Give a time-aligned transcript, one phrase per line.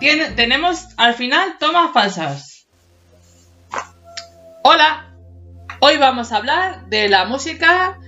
[0.00, 2.66] tiene- tenemos al final tomas falsas.
[4.62, 5.06] Hola,
[5.80, 7.98] hoy vamos a hablar de la música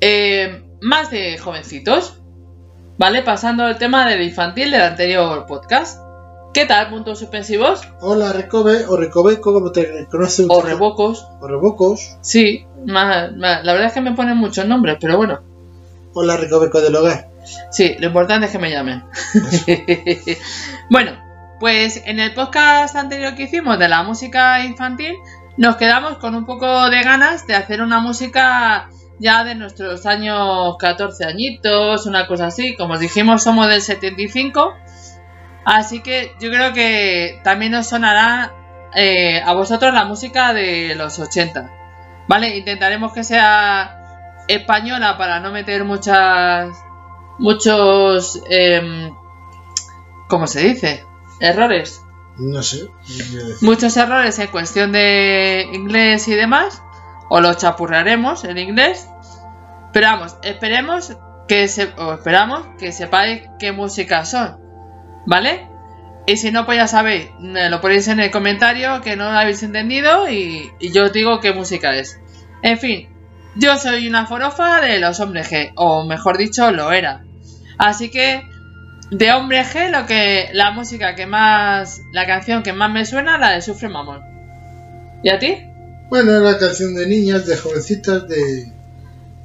[0.00, 2.18] eh, más de jovencitos,
[2.98, 3.22] ¿vale?
[3.22, 6.00] Pasando el tema del infantil del anterior podcast.
[6.52, 7.82] ¿Qué tal, puntos suspensivos?
[8.00, 11.24] Hola Recobe o Recoveco, como te conoce O revocos.
[11.40, 12.16] O Revocos.
[12.22, 15.40] Sí, la verdad es que me ponen muchos nombres, pero bueno.
[16.12, 17.29] Hola Recoveco del hogar.
[17.70, 19.04] Sí, lo importante es que me llamen.
[20.90, 21.12] bueno,
[21.58, 25.14] pues en el podcast anterior que hicimos de la música infantil,
[25.56, 28.88] nos quedamos con un poco de ganas de hacer una música
[29.18, 32.74] ya de nuestros años 14 añitos, una cosa así.
[32.76, 34.74] Como os dijimos, somos del 75.
[35.64, 38.52] Así que yo creo que también os sonará
[38.94, 41.70] eh, a vosotros la música de los 80.
[42.26, 42.56] ¿Vale?
[42.56, 46.70] Intentaremos que sea española para no meter muchas
[47.40, 49.12] muchos em,
[50.28, 51.04] ¿cómo se dice?
[51.40, 52.02] errores
[52.36, 52.88] No sé.
[53.62, 56.82] muchos errores en cuestión de inglés y demás
[57.30, 59.08] o los chapurraremos en inglés
[59.92, 61.16] pero vamos esperemos
[61.48, 64.60] que se, o esperamos que sepáis qué música son
[65.26, 65.66] ¿vale?
[66.26, 69.62] y si no pues ya sabéis lo ponéis en el comentario que no lo habéis
[69.62, 72.20] entendido y, y yo os digo qué música es
[72.62, 73.08] en fin
[73.56, 77.24] yo soy una forofa de los hombres G o mejor dicho lo era
[77.80, 78.48] así que
[79.10, 83.38] de hombre G, lo que la música que más, la canción que más me suena,
[83.38, 84.22] la de Sufre Mamón.
[85.22, 85.66] ¿Y a ti?
[86.08, 88.72] Bueno, era canción de niñas, de jovencitas, de.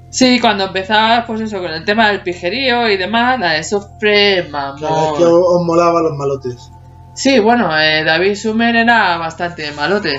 [0.09, 4.46] Sí, cuando empezabas, pues eso, con el tema del pijerío y demás, la de Sufre
[4.50, 5.22] Claro, es que Mamón.
[5.22, 6.72] os, os molaba los malotes.
[7.16, 10.14] Sí, bueno, eh, David Sumer era bastante malote.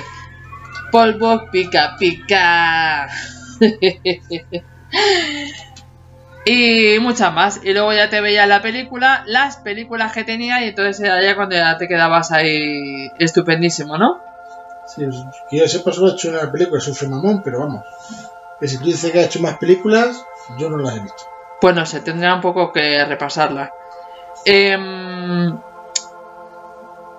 [0.90, 3.08] Polvo pica pica.
[6.46, 7.60] y muchas más.
[7.62, 11.34] Y luego ya te veías la película, las películas que tenía, y entonces era ya
[11.34, 14.20] cuando ya te quedabas ahí estupendísimo, ¿no?
[14.86, 15.04] Sí,
[15.50, 17.84] que yo sepa solo ha hecho una película, Sufre Mamón, pero vamos.
[18.60, 20.24] Que si tú dices que ha hecho más películas,
[20.56, 21.24] yo no las he visto.
[21.60, 23.72] Pues no sé, tendría un poco que repasarla.
[24.44, 25.58] Em,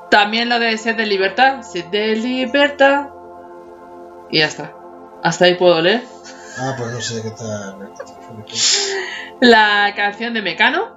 [0.10, 1.64] también lo de Sed de Libertad.
[1.64, 3.10] Sed de Libertad.
[4.30, 4.72] Y ya está.
[5.22, 6.04] Hasta ahí puedo leer.
[6.60, 7.78] Ah, pues no sé de qué está.
[9.42, 10.96] La canción de Mecano.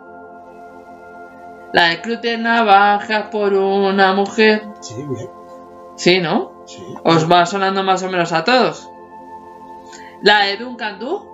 [1.73, 4.67] La de Cruz de Navajas por una mujer.
[4.81, 5.31] Sí, bien.
[5.97, 6.65] Sí, ¿no?
[6.67, 6.83] Sí.
[7.05, 8.89] Os va sonando más o menos a todos.
[10.23, 11.29] La de Duncan Du.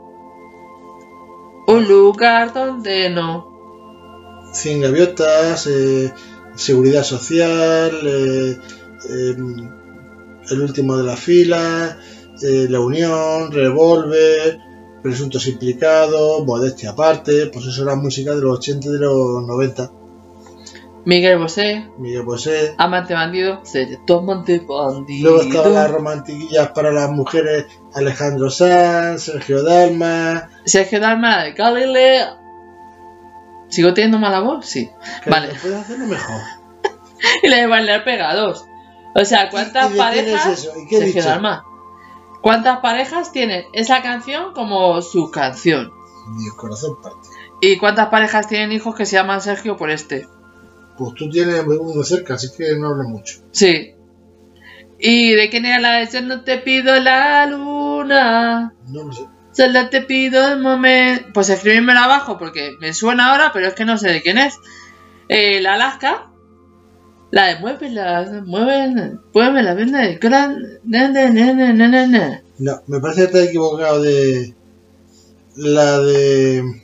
[1.68, 3.56] Un lugar donde no.
[4.52, 6.12] 100 gaviotas, eh,
[6.54, 8.58] seguridad social, eh,
[9.08, 9.36] eh,
[10.50, 11.98] el último de la fila,
[12.42, 14.58] eh, la unión, revólver,
[15.02, 19.90] presuntos implicados, modestia aparte, pues eso era música de los 80 y de los 90.
[21.04, 21.88] Miguel Bosé.
[21.98, 22.74] Miguel Bosé.
[22.78, 25.30] Amante bandido, se amante bandido.
[25.30, 30.50] Luego estaban las romantiquillas para las mujeres, Alejandro Sanz, Sergio Dalma.
[30.64, 32.26] Sergio Dalma de Galileo.
[33.68, 34.66] ¿Sigo teniendo mala voz?
[34.66, 34.90] Sí.
[35.26, 35.50] Vale.
[35.62, 36.40] Puede hacerlo mejor.
[37.42, 38.66] Y le de bailar pegados.
[39.14, 40.46] O sea, ¿cuántas ¿Y de quién parejas?
[40.46, 40.72] es eso?
[40.78, 41.28] ¿Y qué Sergio dicho?
[41.28, 41.64] Dalma.
[42.46, 45.90] ¿Cuántas parejas tienen esa canción como su canción?
[46.28, 47.28] Mi corazón parte.
[47.60, 50.28] ¿Y cuántas parejas tienen hijos que se llaman Sergio por este?
[50.96, 53.40] Pues tú tienes uno cerca, así que no hables mucho.
[53.50, 53.96] Sí.
[55.00, 58.72] ¿Y de quién era la de Yo no te pido la luna?
[58.90, 59.26] No lo sé.
[59.50, 61.26] Solo te pido el momento.
[61.34, 64.54] Pues escribírmela abajo porque me suena ahora, pero es que no sé de quién es.
[65.28, 66.30] Eh, la Alaska.
[67.30, 68.42] La de mueve la.
[68.44, 69.18] Mueve.
[69.34, 70.58] Mueve la venda gran.
[70.84, 72.42] na, na, na.
[72.58, 74.54] No, me parece que te has equivocado de.
[75.56, 76.82] La de.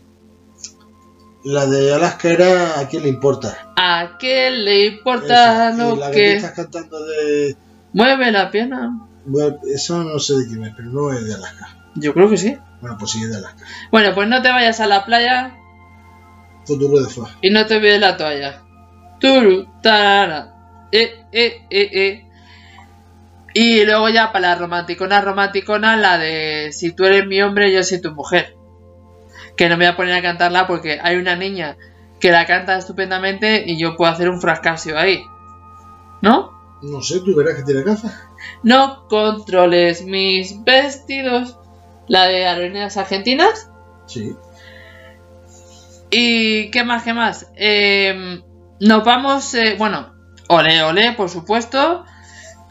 [1.44, 3.72] La de Alaska era a quién le importa.
[3.76, 5.76] ¿A qué le importa Esa.
[5.76, 6.32] Lo la que, que.
[6.36, 7.56] estás cantando de.
[7.92, 9.08] Mueve la pierna.
[9.26, 11.68] bueno, eso no sé de quién es, pero no es de Alaska.
[11.94, 12.56] Yo creo que sí.
[12.80, 13.64] Bueno, pues sí es de Alaska.
[13.90, 15.54] Bueno, pues no te vayas a la playa
[16.64, 17.30] Futuro de Fua.
[17.42, 18.62] y no te olvides la toalla.
[19.22, 20.88] Turu, tarara.
[20.90, 22.26] Eh, eh, eh, eh.
[23.54, 27.84] Y luego ya para la romanticona, romanticona, la de si tú eres mi hombre, yo
[27.84, 28.56] soy tu mujer.
[29.56, 31.76] Que no me voy a poner a cantarla porque hay una niña
[32.18, 35.22] que la canta estupendamente y yo puedo hacer un frascasio ahí.
[36.20, 36.50] ¿No?
[36.82, 38.20] No sé, tú verás que tiene gafas.
[38.64, 41.58] No controles mis vestidos.
[42.08, 43.70] La de aerolíneas argentinas.
[44.06, 44.34] Sí.
[46.10, 47.52] ¿Y qué más, qué más?
[47.54, 48.42] Eh,
[48.82, 50.12] nos vamos, eh, bueno,
[50.48, 52.04] ole, ole, por supuesto,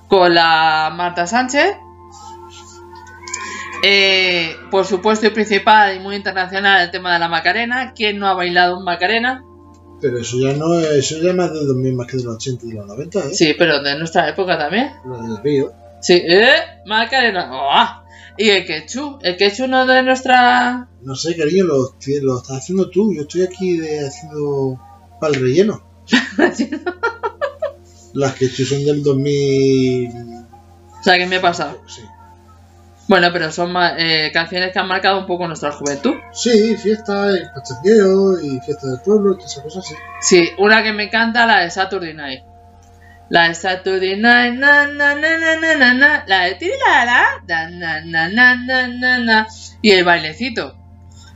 [0.09, 1.77] con la Marta Sánchez.
[3.83, 7.93] Eh, por supuesto, y principal y muy internacional el tema de la Macarena.
[7.95, 9.43] ¿Quién no ha bailado un Macarena?
[10.01, 12.35] Pero eso ya no es, eso ya es más de 2000 más que de los
[12.35, 13.33] 80 y de los 90, ¿eh?
[13.33, 14.91] Sí, pero de nuestra época también.
[15.05, 15.71] Lo del río.
[16.01, 16.55] Sí, ¿eh?
[16.85, 17.49] Macarena.
[17.53, 18.03] ¡Oh!
[18.37, 20.89] Y el quechu, el quechu no de nuestra...
[21.03, 23.13] No sé, cariño, lo, lo estás haciendo tú.
[23.13, 24.77] Yo estoy aquí de, haciendo
[25.21, 25.90] para el relleno.
[28.13, 30.09] Las que son del 2000.
[30.99, 31.81] O sea, ¿qué me he pasado?
[31.87, 32.01] Sí.
[33.07, 36.13] Bueno, pero son eh, canciones que han marcado un poco nuestra juventud.
[36.33, 39.95] Sí, fiesta, y pachangueo, y fiesta del pueblo, y todas esas cosas, sí.
[40.21, 42.43] Sí, una que me encanta, la de Saturday Night.
[43.29, 46.23] La de Saturday Night, na, na, na, na, na, na, na.
[46.27, 49.47] la de Tirilala, na, na, na, na, na, na.
[49.81, 50.75] y el bailecito.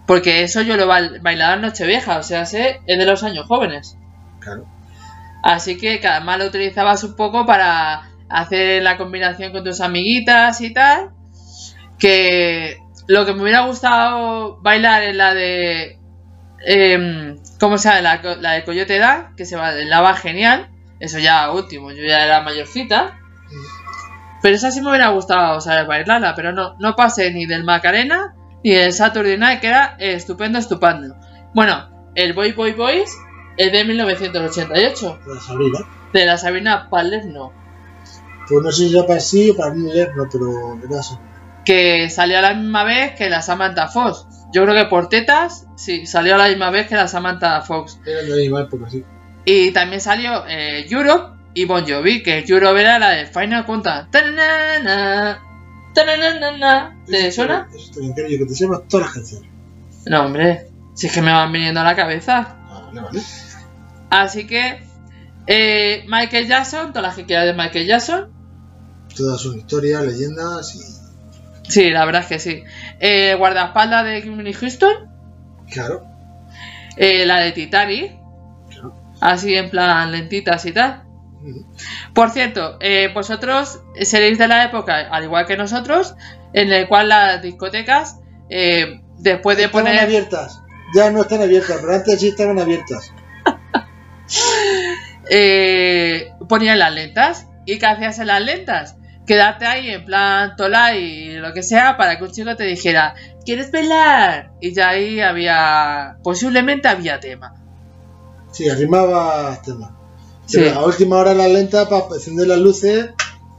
[0.05, 3.23] Porque eso yo lo he bail- bailado en Nochevieja, o sea, sé, es de los
[3.23, 3.97] años jóvenes.
[4.45, 4.65] Claro.
[5.43, 10.61] Así que que además lo utilizabas un poco para hacer la combinación con tus amiguitas
[10.61, 11.09] y tal.
[11.99, 15.99] Que lo que me hubiera gustado bailar es la de.
[16.65, 18.35] em, ¿Cómo se llama?
[18.41, 20.69] La de Coyote Da, que se bailaba genial.
[20.99, 23.19] Eso ya último, yo ya era mayorcita.
[24.41, 28.35] Pero esa sí me hubiera gustado saber bailarla, pero no, no pasé ni del Macarena
[28.63, 31.15] ni del Saturday Night, que era estupendo, estupendo.
[31.53, 33.15] Bueno, el Boy Boy Boys
[33.57, 35.79] es de 1988, La Sabrina.
[36.13, 37.51] de la Sabina Palerno,
[38.47, 39.89] Pues no sé si era para sí o para no,
[40.31, 41.19] pero era eso.
[41.65, 44.25] que salió a la misma vez que la Samantha Fox.
[44.53, 47.99] Yo creo que por tetas, sí, salió a la misma vez que la Samantha Fox.
[48.05, 49.03] Era de animal, porque sí.
[49.45, 53.65] Y también salió eh, Europe y Bon Jovi, que Europe era la de Final
[55.95, 56.95] tananana.
[57.05, 57.67] ¿Te Eso- suena?
[57.73, 59.49] Eso está bien, cariño, que te sepas todas las canciones.
[60.05, 62.57] No, hombre, si es que me van viniendo a la cabeza.
[62.69, 63.21] Ah, vale, vale.
[64.21, 64.79] Así que
[65.47, 68.31] eh, Michael Jackson, todas las que quieras de Michael Jackson.
[69.15, 71.69] Todas son historias, leyendas y.
[71.69, 72.63] Sí, la verdad es que sí.
[72.99, 75.09] Eh, guardaespaldas de Kimberly Houston.
[75.69, 76.05] Claro.
[76.95, 78.13] eh, la de Titanic.
[78.69, 78.95] Claro.
[79.19, 81.03] Así en plan lentitas y tal.
[82.13, 86.15] Por cierto, eh, vosotros seréis de la época, al igual que nosotros,
[86.53, 88.19] en el cual las discotecas,
[88.49, 90.03] eh, después de Estaban poner...
[90.03, 90.61] abiertas.
[90.95, 93.11] Ya no están abiertas, pero antes sí estaban abiertas.
[95.29, 97.47] Eh, ponían las lentas.
[97.65, 98.95] ¿Y qué hacías en las lentas?
[99.25, 103.15] Quedarte ahí en plan tola y lo que sea para que un chico te dijera,
[103.43, 104.51] ¿quieres bailar?
[104.61, 107.55] Y ya ahí había, posiblemente había tema.
[108.51, 109.91] Sí, arrimaba temas.
[110.45, 110.59] Sí.
[110.59, 113.09] Pero a última hora las lentas para encender las luces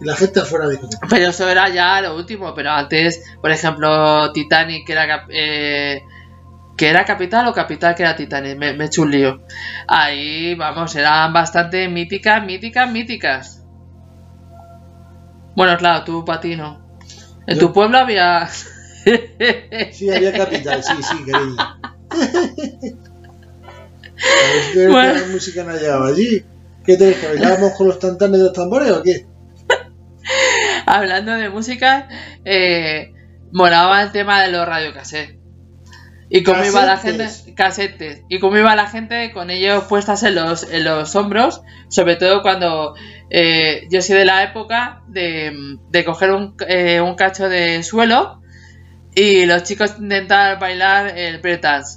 [0.00, 0.78] y la gente afuera de.
[1.08, 6.02] Pero eso era ya lo último, pero antes, por ejemplo, Titanic, que era, eh,
[6.76, 9.42] que era capital o capital que era Titanic, me, me he hecho un lío.
[9.88, 13.62] Ahí, vamos, eran bastante míticas, míticas, míticas.
[15.56, 16.84] Bueno, claro, tú para ti no.
[17.46, 18.46] En Yo- tu pueblo había...
[19.92, 21.56] Sí, había capital, sí, sí, cariño.
[24.18, 25.20] A ver, ¿qué Bueno.
[25.20, 26.44] qué música no ha llegado allí?
[26.84, 29.26] ¿Qué te que bailábamos con los tantanes de los tambores o qué?
[30.86, 32.08] Hablando de música,
[32.44, 33.12] eh,
[33.52, 35.36] molaba el tema de los radiocassettes.
[36.28, 38.22] Y cómo iba la gente, Casetes.
[38.28, 42.42] y cómo iba la gente con ellos puestas en los, en los hombros, sobre todo
[42.42, 42.94] cuando
[43.30, 48.40] eh, yo soy de la época de, de coger un, eh, un cacho de suelo
[49.14, 51.40] y los chicos intentar bailar el.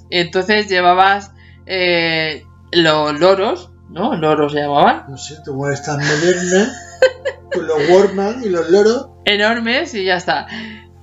[0.10, 1.32] Y entonces llevabas
[1.66, 4.16] eh, los loros, ¿no?
[4.16, 5.06] Loros se llamaban.
[5.10, 6.72] No sé, tú mueres tan moderna
[7.54, 9.10] con los Warman y los loros.
[9.26, 10.48] enormes y ya está.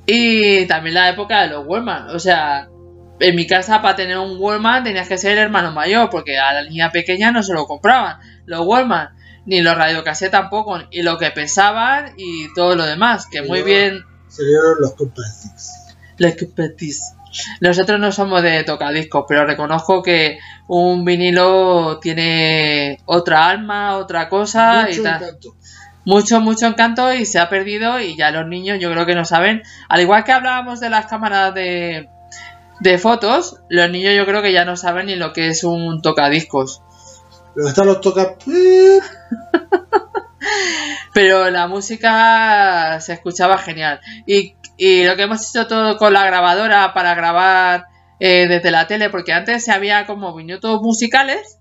[0.07, 2.11] Y también la época de los Wallman.
[2.11, 2.69] O sea,
[3.19, 6.53] en mi casa para tener un Wallman tenías que ser el hermano mayor, porque a
[6.53, 8.19] la niña pequeña no se lo compraban.
[8.45, 9.09] Los Wallman,
[9.47, 13.27] ni los radiocassette tampoco, y lo que pesaban y todo lo demás.
[13.27, 15.95] Que muy bien Salieron los compacts.
[16.19, 17.13] les competis.
[17.61, 24.87] Nosotros no somos de tocadiscos, pero reconozco que un vinilo tiene otra alma, otra cosa
[24.91, 25.57] y Mucho tal encanto.
[26.05, 29.25] mucho, mucho encanto y se ha perdido y ya los niños yo creo que no
[29.27, 29.63] saben.
[29.89, 32.09] Al igual que hablábamos de las cámaras de,
[32.81, 36.03] de fotos, los niños yo creo que ya no saben ni lo que es un
[36.03, 36.83] tocadiscos.
[37.55, 38.37] Pero están los toca.
[41.15, 44.01] Pero la música se escuchaba genial.
[44.27, 47.87] Y, y lo que hemos hecho todo con la grabadora para grabar
[48.21, 51.59] eh, desde la tele, porque antes había como minutos musicales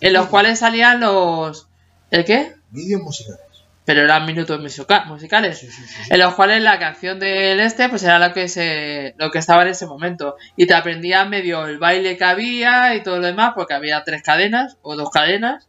[0.00, 1.68] en los cuales salían los...
[2.10, 2.54] ¿El qué?
[2.70, 3.40] vídeos musicales.
[3.84, 5.58] Pero eran minutos musica- musicales.
[5.58, 6.10] Sí, sí, sí, sí.
[6.12, 9.62] En los cuales la canción del este pues era lo que se lo que estaba
[9.62, 13.52] en ese momento y te aprendías medio el baile que había y todo lo demás
[13.54, 15.68] porque había tres cadenas o dos cadenas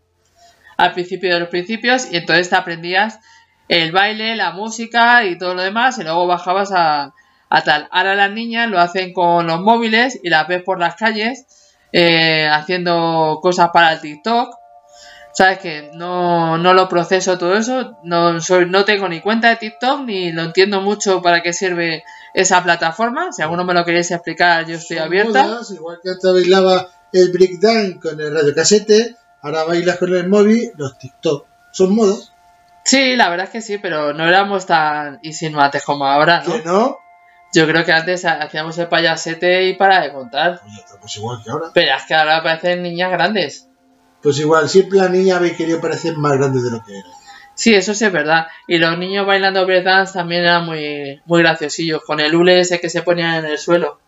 [0.78, 3.20] al principio de los principios y entonces te aprendías
[3.68, 7.14] el baile, la música y todo lo demás y luego bajabas a,
[7.50, 7.88] a tal.
[7.92, 11.46] Ahora las niñas lo hacen con los móviles y las ves por las calles
[11.94, 14.56] eh, haciendo cosas para el TikTok.
[15.34, 19.56] Sabes que no, no lo proceso todo eso, no soy, no tengo ni cuenta de
[19.56, 23.32] TikTok ni lo entiendo mucho para qué sirve esa plataforma.
[23.32, 25.44] Si alguno me lo queréis explicar, yo estoy Son abierta.
[25.44, 30.72] modas, igual que antes bailaba el breakdance con el radiocasete, ahora bailas con el móvil,
[30.78, 31.46] los TikTok.
[31.72, 32.34] Son modas.
[32.84, 36.54] Sí, la verdad es que sí, pero no éramos tan insinuantes como ahora, ¿no?
[36.54, 36.98] Que no,
[37.54, 40.60] Yo creo que antes hacíamos el payasete y para de contar.
[40.62, 41.68] pues ya estamos igual que ahora.
[41.74, 43.68] Pero es que ahora parecen niñas grandes.
[44.22, 47.08] Pues igual, siempre la niña habéis querido parecer más grande de lo que era.
[47.56, 48.48] Sí, eso sí es verdad.
[48.68, 52.90] Y los niños bailando breakdance también eran muy, muy graciosillos, con el hule ese que
[52.90, 54.00] se ponía en el suelo.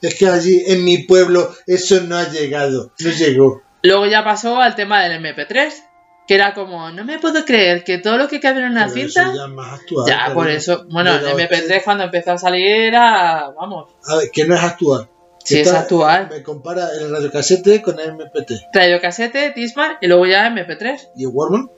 [0.00, 3.62] Es que allí en mi pueblo eso no ha llegado, no llegó.
[3.82, 5.72] Luego ya pasó al tema del MP3,
[6.26, 9.06] que era como, no me puedo creer que todo lo que cabe en una Pero
[9.06, 9.34] eso cinta...
[9.34, 10.06] ya es más actual.
[10.06, 10.86] Ya, por eso.
[10.90, 13.50] Bueno, el Pero, MP3 cuando empezó a salir era...
[13.56, 15.08] Vamos, A ver, que no es actual.
[15.46, 16.28] Sí, Que es actual.
[16.28, 18.50] Me compara el radiocasete con el MPT.
[18.72, 21.10] radiocasete, Discman y luego ya MP3.
[21.14, 21.70] ¿Y el Walkman?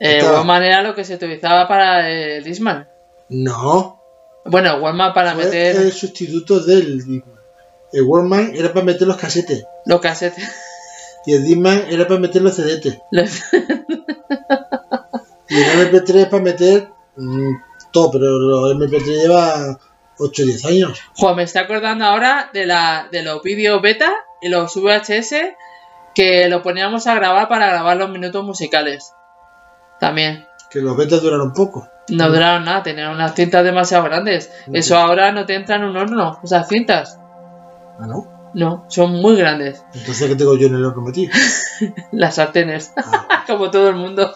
[0.00, 2.88] Eh, Walkman era lo que se utilizaba para el Discman.
[3.28, 4.00] No.
[4.46, 7.34] Bueno, Walkman para fue meter el sustituto del Discman.
[7.92, 9.64] El Walkman era para meter los casetes.
[9.84, 10.44] los casetes.
[11.26, 12.98] Y el Discman era para meter los CDT.
[13.10, 13.42] Los-
[15.50, 17.50] Y el MP3 para meter mm,
[17.92, 19.78] todo, pero los MP3 lleva
[20.18, 21.00] 8 o 10 años.
[21.16, 25.34] Joder, me estoy acordando ahora de, la, de los vídeos beta y los VHS
[26.14, 29.14] que lo poníamos a grabar para grabar los minutos musicales.
[30.00, 30.46] También.
[30.70, 31.88] Que los betas duraron poco.
[32.08, 34.50] No duraron nada, tenían unas cintas demasiado grandes.
[34.72, 37.18] Eso ahora no te entra en un horno, esas cintas.
[38.00, 38.50] Ah, ¿no?
[38.54, 39.84] No, son muy grandes.
[39.94, 41.32] Entonces, ¿qué tengo yo en el horno metido?
[42.12, 42.92] Las sartenes.
[42.96, 44.34] Ah, como todo el mundo.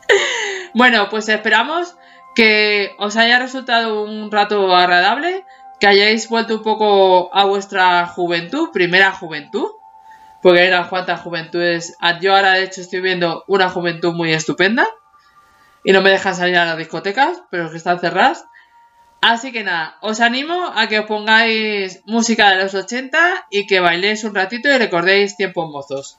[0.74, 1.96] bueno, pues esperamos
[2.34, 5.44] que os haya resultado un rato agradable,
[5.80, 9.68] que hayáis vuelto un poco a vuestra juventud, primera juventud,
[10.42, 11.96] porque hay unas cuantas juventudes.
[12.00, 14.86] Ah, Yo ahora, de hecho, estoy viendo una juventud muy estupenda
[15.84, 18.44] y no me dejan salir a las discotecas, pero que están cerradas.
[19.20, 23.80] Así que nada, os animo a que os pongáis música de los 80 y que
[23.80, 26.18] bailéis un ratito y recordéis tiempos mozos.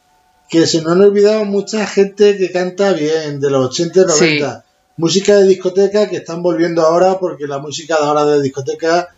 [0.50, 4.65] que se nos han olvidado mucha gente que canta bien, de los 80 y 90.
[4.98, 9.10] Música de discoteca que están volviendo ahora porque la música de ahora de discoteca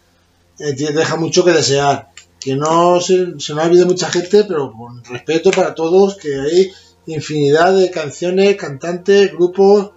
[0.59, 2.09] eh, deja mucho que desear.
[2.39, 6.71] Que no se, se ha olvidado mucha gente, pero con respeto para todos, que hay
[7.05, 9.91] infinidad de canciones, cantantes, grupos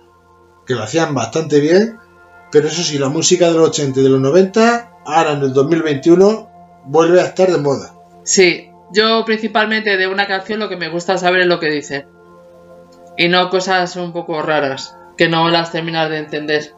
[0.66, 1.98] que lo hacían bastante bien.
[2.52, 5.52] Pero eso sí, la música de los 80 y de los 90, ahora en el
[5.52, 6.50] 2021,
[6.86, 7.94] vuelve a estar de moda.
[8.24, 12.06] Sí, yo principalmente de una canción lo que me gusta saber es lo que dice.
[13.16, 16.74] Y no cosas un poco raras, que no las terminas de entender.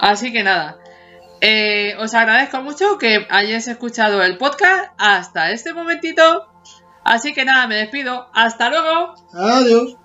[0.00, 0.78] Así que nada,
[1.40, 6.48] eh, os agradezco mucho que hayáis escuchado el podcast hasta este momentito.
[7.04, 8.26] Así que nada, me despido.
[8.34, 9.14] Hasta luego.
[9.32, 9.98] Adiós.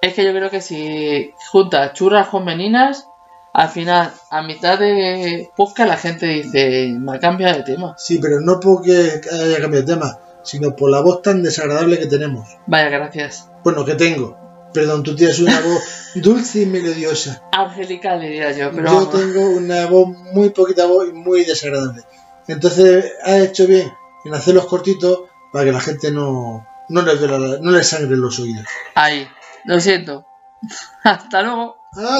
[0.00, 3.06] Es que yo creo que si juntas churras con meninas,
[3.54, 7.94] al final, a mitad de podcast la gente dice, me ha cambiado de tema.
[7.96, 12.06] Sí, pero no porque haya cambiado de tema, sino por la voz tan desagradable que
[12.06, 12.48] tenemos.
[12.66, 13.48] Vaya, gracias.
[13.62, 14.36] Bueno, que tengo.
[14.74, 15.82] Perdón, tú tienes una voz
[16.16, 17.44] dulce y melodiosa.
[17.52, 19.10] Angélica diría yo, pero Yo vamos.
[19.12, 22.02] tengo una voz muy poquita voz y muy desagradable.
[22.48, 23.88] Entonces, has hecho bien
[24.24, 25.20] en hacerlos cortitos
[25.52, 27.20] para que la gente no, no les,
[27.60, 28.66] no les sangre los oídos.
[28.96, 29.28] Ahí,
[29.64, 30.26] lo siento.
[31.04, 31.76] Hasta luego.
[31.92, 32.10] Adiós.